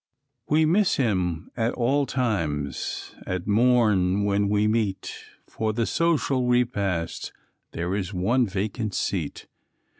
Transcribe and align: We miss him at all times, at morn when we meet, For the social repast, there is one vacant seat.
We 0.49 0.65
miss 0.65 0.95
him 0.95 1.51
at 1.55 1.73
all 1.73 2.07
times, 2.07 3.13
at 3.27 3.45
morn 3.45 4.23
when 4.23 4.49
we 4.49 4.67
meet, 4.67 5.13
For 5.47 5.73
the 5.73 5.85
social 5.85 6.47
repast, 6.47 7.31
there 7.73 7.93
is 7.95 8.11
one 8.11 8.47
vacant 8.47 8.95
seat. 8.95 9.45